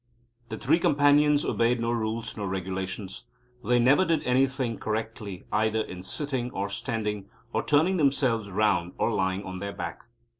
[0.49, 3.25] The Three Companions obeyed no rules nor regulations.
[3.63, 9.13] They never did anything correctly either in sitting or standing or turning themselves round or
[9.13, 10.05] lying on their back.